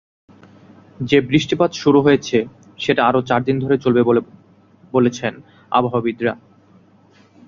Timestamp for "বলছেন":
4.93-5.33